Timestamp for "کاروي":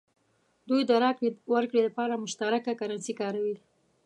3.21-3.55